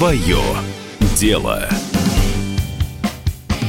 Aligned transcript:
Свое 0.00 0.38
дело. 1.14 1.68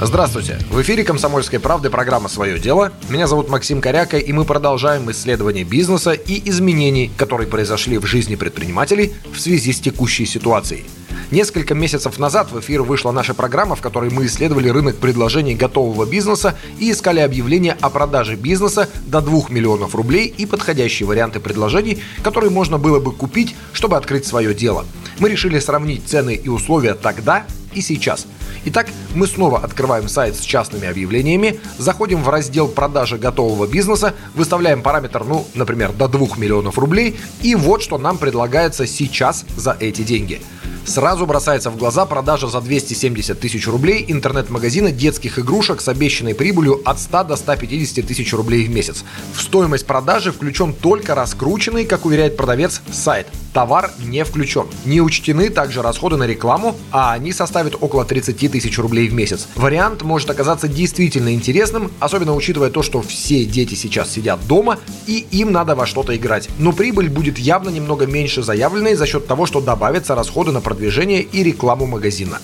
Здравствуйте! 0.00 0.60
В 0.70 0.80
эфире 0.80 1.02
«Комсомольской 1.02 1.58
правды» 1.58 1.90
программа 1.90 2.28
«Свое 2.28 2.60
дело». 2.60 2.92
Меня 3.08 3.26
зовут 3.26 3.48
Максим 3.48 3.80
Коряка, 3.80 4.16
и 4.16 4.32
мы 4.32 4.44
продолжаем 4.44 5.10
исследование 5.10 5.64
бизнеса 5.64 6.12
и 6.12 6.48
изменений, 6.48 7.10
которые 7.16 7.48
произошли 7.48 7.98
в 7.98 8.06
жизни 8.06 8.36
предпринимателей 8.36 9.12
в 9.32 9.40
связи 9.40 9.72
с 9.72 9.80
текущей 9.80 10.24
ситуацией– 10.24 10.84
Несколько 11.30 11.76
месяцев 11.76 12.18
назад 12.18 12.50
в 12.50 12.58
эфир 12.58 12.82
вышла 12.82 13.12
наша 13.12 13.34
программа, 13.34 13.76
в 13.76 13.80
которой 13.80 14.10
мы 14.10 14.26
исследовали 14.26 14.68
рынок 14.68 14.96
предложений 14.96 15.54
готового 15.54 16.04
бизнеса 16.04 16.58
и 16.80 16.90
искали 16.90 17.20
объявления 17.20 17.76
о 17.80 17.88
продаже 17.88 18.34
бизнеса 18.34 18.88
до 19.06 19.20
2 19.20 19.42
миллионов 19.48 19.94
рублей 19.94 20.26
и 20.26 20.44
подходящие 20.44 21.06
варианты 21.06 21.38
предложений, 21.38 22.02
которые 22.24 22.50
можно 22.50 22.78
было 22.78 22.98
бы 22.98 23.12
купить, 23.12 23.54
чтобы 23.72 23.96
открыть 23.96 24.26
свое 24.26 24.54
дело. 24.54 24.84
Мы 25.20 25.28
решили 25.28 25.58
сравнить 25.58 26.08
цены 26.08 26.34
и 26.34 26.48
условия 26.48 26.94
тогда 26.94 27.44
и 27.74 27.82
сейчас. 27.82 28.26
Итак, 28.64 28.88
мы 29.14 29.26
снова 29.26 29.58
открываем 29.58 30.08
сайт 30.08 30.34
с 30.34 30.40
частными 30.40 30.88
объявлениями, 30.88 31.60
заходим 31.78 32.22
в 32.22 32.28
раздел 32.30 32.68
продажи 32.68 33.18
готового 33.18 33.66
бизнеса, 33.66 34.14
выставляем 34.34 34.82
параметр, 34.82 35.24
ну, 35.24 35.46
например, 35.54 35.92
до 35.92 36.08
2 36.08 36.38
миллионов 36.38 36.78
рублей, 36.78 37.20
и 37.42 37.54
вот 37.54 37.82
что 37.82 37.98
нам 37.98 38.16
предлагается 38.16 38.86
сейчас 38.86 39.44
за 39.56 39.76
эти 39.78 40.02
деньги– 40.02 40.40
Сразу 40.84 41.26
бросается 41.26 41.70
в 41.70 41.76
глаза 41.76 42.06
продажа 42.06 42.48
за 42.48 42.60
270 42.60 43.38
тысяч 43.38 43.66
рублей 43.68 44.04
интернет-магазина 44.08 44.90
детских 44.90 45.38
игрушек 45.38 45.80
с 45.80 45.88
обещанной 45.88 46.34
прибылью 46.34 46.80
от 46.84 46.98
100 46.98 47.24
до 47.24 47.36
150 47.36 48.06
тысяч 48.06 48.32
рублей 48.32 48.66
в 48.66 48.70
месяц. 48.70 49.04
В 49.34 49.40
стоимость 49.40 49.86
продажи 49.86 50.32
включен 50.32 50.72
только 50.72 51.14
раскрученный, 51.14 51.84
как 51.84 52.06
уверяет 52.06 52.36
продавец, 52.36 52.80
сайт. 52.90 53.28
Товар 53.52 53.90
не 53.98 54.24
включен. 54.24 54.66
Не 54.84 55.00
учтены 55.00 55.50
также 55.50 55.82
расходы 55.82 56.16
на 56.16 56.24
рекламу, 56.24 56.76
а 56.92 57.12
они 57.12 57.32
составят 57.32 57.76
около 57.80 58.04
30 58.04 58.50
тысяч 58.50 58.78
рублей 58.78 59.08
в 59.08 59.14
месяц. 59.14 59.48
Вариант 59.56 60.02
может 60.02 60.30
оказаться 60.30 60.68
действительно 60.68 61.34
интересным, 61.34 61.90
особенно 61.98 62.34
учитывая 62.34 62.70
то, 62.70 62.82
что 62.82 63.02
все 63.02 63.44
дети 63.44 63.74
сейчас 63.74 64.10
сидят 64.10 64.46
дома 64.46 64.78
и 65.06 65.26
им 65.30 65.52
надо 65.52 65.74
во 65.74 65.86
что-то 65.86 66.16
играть. 66.16 66.48
Но 66.58 66.72
прибыль 66.72 67.08
будет 67.08 67.38
явно 67.38 67.70
немного 67.70 68.06
меньше 68.06 68.42
заявленной 68.42 68.94
за 68.94 69.06
счет 69.06 69.26
того, 69.26 69.46
что 69.46 69.60
добавятся 69.60 70.14
расходы 70.14 70.52
на 70.52 70.60
продвижение 70.60 71.22
и 71.22 71.42
рекламу 71.42 71.86
магазина. 71.86 72.38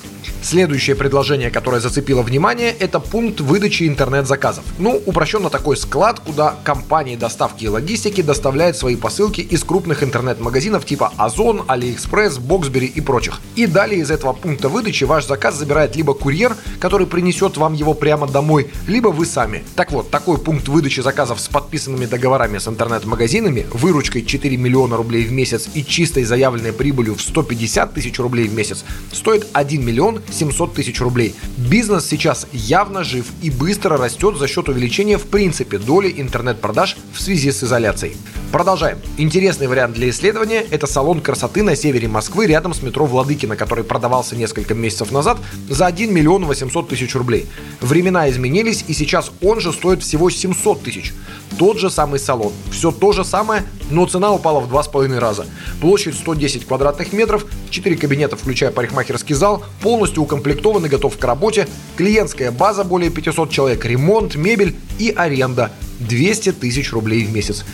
Следующее 0.46 0.94
предложение, 0.94 1.50
которое 1.50 1.80
зацепило 1.80 2.22
внимание, 2.22 2.70
это 2.70 3.00
пункт 3.00 3.40
выдачи 3.40 3.88
интернет-заказов. 3.88 4.62
Ну, 4.78 5.02
упрощенно 5.04 5.50
такой 5.50 5.76
склад, 5.76 6.20
куда 6.20 6.54
компании 6.62 7.16
доставки 7.16 7.64
и 7.64 7.68
логистики 7.68 8.20
доставляют 8.20 8.76
свои 8.76 8.94
посылки 8.94 9.40
из 9.40 9.64
крупных 9.64 10.04
интернет-магазинов 10.04 10.84
типа 10.86 11.12
Озон, 11.16 11.64
AliExpress, 11.66 12.38
Boxberry 12.38 12.86
и 12.86 13.00
прочих. 13.00 13.40
И 13.56 13.66
далее 13.66 14.00
из 14.00 14.12
этого 14.12 14.34
пункта 14.34 14.68
выдачи 14.68 15.02
ваш 15.02 15.26
заказ 15.26 15.56
забирает 15.56 15.96
либо 15.96 16.14
курьер, 16.14 16.54
который 16.78 17.08
принесет 17.08 17.56
вам 17.56 17.74
его 17.74 17.92
прямо 17.92 18.28
домой, 18.28 18.70
либо 18.86 19.08
вы 19.08 19.26
сами. 19.26 19.64
Так 19.74 19.90
вот, 19.90 20.10
такой 20.12 20.38
пункт 20.38 20.68
выдачи 20.68 21.00
заказов 21.00 21.40
с 21.40 21.48
подписанными 21.48 22.06
договорами 22.06 22.58
с 22.58 22.68
интернет-магазинами, 22.68 23.66
выручкой 23.72 24.24
4 24.24 24.56
миллиона 24.56 24.96
рублей 24.96 25.24
в 25.24 25.32
месяц 25.32 25.68
и 25.74 25.84
чистой 25.84 26.22
заявленной 26.22 26.72
прибылью 26.72 27.16
в 27.16 27.20
150 27.20 27.94
тысяч 27.94 28.16
рублей 28.20 28.46
в 28.46 28.54
месяц 28.54 28.84
стоит 29.10 29.44
1 29.52 29.84
миллион 29.84 30.22
700 30.36 30.74
тысяч 30.74 31.00
рублей. 31.00 31.34
Бизнес 31.56 32.06
сейчас 32.06 32.46
явно 32.52 33.02
жив 33.02 33.26
и 33.42 33.50
быстро 33.50 33.96
растет 33.96 34.36
за 34.36 34.46
счет 34.46 34.68
увеличения 34.68 35.18
в 35.18 35.26
принципе 35.26 35.78
доли 35.78 36.12
интернет-продаж 36.16 36.96
в 37.12 37.20
связи 37.20 37.50
с 37.50 37.64
изоляцией. 37.64 38.16
Продолжаем. 38.52 38.98
Интересный 39.18 39.66
вариант 39.66 39.94
для 39.94 40.08
исследования– 40.08 40.64
это 40.70 40.86
салон 40.86 41.20
красоты 41.20 41.62
на 41.62 41.74
севере 41.74 42.06
Москвы 42.06 42.46
рядом 42.46 42.74
с 42.74 42.82
метро 42.82 43.04
Владыкина, 43.04 43.56
который 43.56 43.84
продавался 43.84 44.36
несколько 44.36 44.74
месяцев 44.74 45.10
назад 45.10 45.38
за 45.68 45.86
1 45.86 46.12
миллион 46.12 46.44
800 46.44 46.88
тысяч 46.88 47.14
рублей. 47.14 47.46
Времена 47.80 48.30
изменились, 48.30 48.84
и 48.86 48.94
сейчас 48.94 49.32
он 49.42 49.60
же 49.60 49.72
стоит 49.72 50.02
всего 50.02 50.30
700 50.30 50.82
тысяч. 50.82 51.12
Тот 51.58 51.78
же 51.78 51.90
самый 51.90 52.20
салон. 52.20 52.52
Все 52.70 52.92
то 52.92 53.12
же 53.12 53.24
самое, 53.24 53.64
но 53.90 54.06
цена 54.06 54.32
упала 54.32 54.60
в 54.60 54.68
два 54.68 54.82
с 54.82 54.88
половиной 54.88 55.18
раза. 55.18 55.46
Площадь 55.80 56.14
110 56.14 56.66
квадратных 56.66 57.12
метров, 57.12 57.46
4 57.70 57.96
кабинета, 57.96 58.36
включая 58.36 58.70
парикмахерский 58.70 59.34
зал, 59.34 59.64
полностью 59.82 60.22
укомплектован 60.22 60.86
и 60.86 60.88
готов 60.88 61.18
к 61.18 61.24
работе, 61.24 61.68
клиентская 61.96 62.50
база 62.50 62.84
более 62.84 63.10
500 63.10 63.50
человек, 63.50 63.84
ремонт, 63.84 64.36
мебель 64.36 64.74
и 64.98 65.10
аренда 65.10 65.70
200 66.00 66.52
тысяч 66.52 66.92
рублей 66.92 67.24
в 67.24 67.32
месяц. 67.32 67.64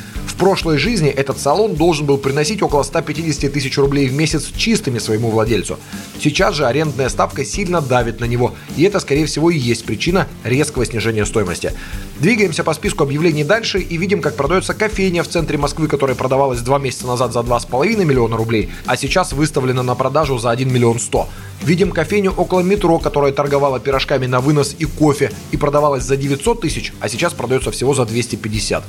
Прошлой 0.43 0.77
жизни 0.77 1.09
этот 1.09 1.39
салон 1.39 1.77
должен 1.77 2.05
был 2.05 2.19
приносить 2.19 2.63
около 2.63 2.83
150 2.83 3.53
тысяч 3.53 3.79
рублей 3.79 4.09
в 4.09 4.13
месяц 4.13 4.51
чистыми 4.57 4.99
своему 4.99 5.31
владельцу. 5.31 5.79
Сейчас 6.21 6.57
же 6.57 6.67
арендная 6.67 7.09
ставка 7.11 7.45
сильно 7.45 7.81
давит 7.81 8.19
на 8.19 8.25
него, 8.25 8.53
и 8.77 8.83
это, 8.83 8.99
скорее 8.99 9.27
всего, 9.27 9.51
и 9.51 9.57
есть 9.57 9.85
причина 9.85 10.27
резкого 10.43 10.85
снижения 10.85 11.27
стоимости. 11.27 11.73
Двигаемся 12.19 12.65
по 12.65 12.75
списку 12.75 13.05
объявлений 13.05 13.45
дальше 13.45 13.79
и 13.79 13.97
видим, 13.97 14.21
как 14.21 14.35
продается 14.35 14.75
кофейня 14.75 15.23
в 15.23 15.29
центре 15.29 15.59
Москвы, 15.59 15.87
которая 15.87 16.17
продавалась 16.17 16.61
два 16.61 16.81
месяца 16.81 17.07
назад 17.07 17.33
за 17.33 17.39
2,5 17.39 18.05
миллиона 18.05 18.37
рублей, 18.37 18.69
а 18.85 18.97
сейчас 18.97 19.33
выставлена 19.33 19.85
на 19.85 19.95
продажу 19.95 20.39
за 20.39 20.51
1 20.51 20.73
миллион 20.73 20.99
100. 20.99 21.29
Видим 21.63 21.93
кофейню 21.93 22.33
около 22.33 22.63
метро, 22.63 22.99
которая 22.99 23.31
торговала 23.31 23.79
пирожками 23.79 24.27
на 24.27 24.41
вынос 24.41 24.75
и 24.77 24.87
кофе 24.87 25.31
и 25.53 25.57
продавалась 25.57 26.03
за 26.03 26.17
900 26.17 26.63
тысяч, 26.63 26.93
а 26.99 27.09
сейчас 27.09 27.33
продается 27.33 27.71
всего 27.71 27.95
за 27.95 28.07
250. 28.07 28.83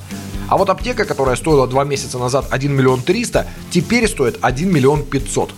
А 0.54 0.56
вот 0.56 0.70
аптека, 0.70 1.06
которая 1.06 1.36
стоила 1.36 1.66
два 1.66 1.84
месяца 1.84 2.20
назад 2.20 2.46
1 2.52 2.72
миллион 2.72 3.02
300, 3.02 3.48
теперь 3.72 4.08
стоит 4.08 4.38
1 4.40 4.72
миллион 4.72 5.04
500 5.04 5.50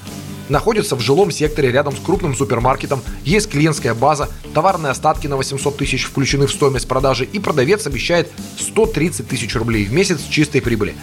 находится 0.48 0.96
в 0.96 1.02
жилом 1.02 1.32
секторе 1.32 1.70
рядом 1.70 1.98
с 1.98 2.00
крупным 2.00 2.34
супермаркетом, 2.34 3.02
есть 3.26 3.50
клиентская 3.50 3.94
база, 3.94 4.30
товарные 4.54 4.92
остатки 4.92 5.28
на 5.28 5.36
800 5.36 5.76
тысяч 5.76 6.06
включены 6.06 6.48
в 6.48 6.52
стоимость 6.52 6.88
продажи 6.88 7.26
и 7.26 7.40
продавец 7.40 7.86
обещает 7.88 8.32
130 8.58 9.28
тысяч 9.28 9.54
рублей 9.56 9.84
в 9.84 9.92
месяц 9.92 10.22
чистой 10.30 10.62
прибыли. 10.62 10.96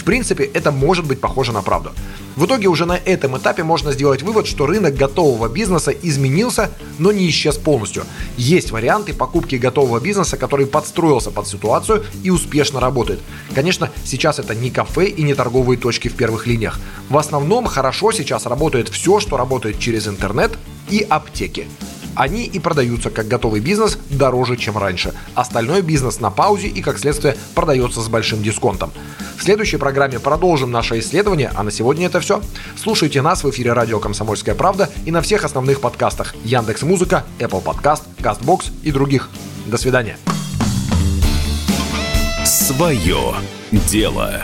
В 0.00 0.04
принципе, 0.04 0.44
это 0.44 0.72
может 0.72 1.06
быть 1.06 1.20
похоже 1.20 1.52
на 1.52 1.60
правду. 1.60 1.90
В 2.34 2.46
итоге 2.46 2.68
уже 2.68 2.86
на 2.86 2.96
этом 2.96 3.36
этапе 3.36 3.64
можно 3.64 3.92
сделать 3.92 4.22
вывод, 4.22 4.46
что 4.46 4.64
рынок 4.64 4.94
готового 4.94 5.46
бизнеса 5.46 5.90
изменился, 5.90 6.70
но 6.98 7.12
не 7.12 7.28
исчез 7.28 7.58
полностью. 7.58 8.04
Есть 8.38 8.70
варианты 8.70 9.12
покупки 9.12 9.56
готового 9.56 10.00
бизнеса, 10.00 10.38
который 10.38 10.64
подстроился 10.64 11.30
под 11.30 11.46
ситуацию 11.46 12.02
и 12.22 12.30
успешно 12.30 12.80
работает. 12.80 13.20
Конечно, 13.54 13.90
сейчас 14.02 14.38
это 14.38 14.54
не 14.54 14.70
кафе 14.70 15.04
и 15.04 15.22
не 15.22 15.34
торговые 15.34 15.76
точки 15.76 16.08
в 16.08 16.14
первых 16.14 16.46
линиях. 16.46 16.80
В 17.10 17.18
основном 17.18 17.66
хорошо 17.66 18.10
сейчас 18.10 18.46
работает 18.46 18.88
все, 18.88 19.20
что 19.20 19.36
работает 19.36 19.78
через 19.78 20.08
интернет 20.08 20.52
и 20.88 21.06
аптеки. 21.06 21.66
Они 22.14 22.44
и 22.44 22.58
продаются 22.58 23.10
как 23.10 23.28
готовый 23.28 23.60
бизнес 23.60 23.98
дороже, 24.08 24.56
чем 24.56 24.76
раньше. 24.78 25.14
Остальной 25.34 25.82
бизнес 25.82 26.20
на 26.20 26.30
паузе 26.30 26.68
и, 26.68 26.80
как 26.82 26.98
следствие, 26.98 27.36
продается 27.54 28.00
с 28.00 28.08
большим 28.08 28.42
дисконтом. 28.42 28.92
В 29.40 29.42
следующей 29.42 29.78
программе 29.78 30.20
продолжим 30.20 30.70
наше 30.70 30.98
исследование, 30.98 31.50
а 31.56 31.62
на 31.62 31.70
сегодня 31.70 32.04
это 32.04 32.20
все. 32.20 32.42
Слушайте 32.76 33.22
нас 33.22 33.42
в 33.42 33.48
эфире 33.48 33.72
радио 33.72 33.98
«Комсомольская 33.98 34.54
правда» 34.54 34.90
и 35.06 35.10
на 35.10 35.22
всех 35.22 35.44
основных 35.44 35.80
подкастах 35.80 36.34
Яндекс 36.44 36.82
Музыка, 36.82 37.24
Apple 37.38 37.64
Podcast, 37.64 38.02
CastBox 38.18 38.70
и 38.82 38.92
других. 38.92 39.30
До 39.64 39.78
свидания. 39.78 40.18
Свое 42.44 43.34
дело. 43.72 44.42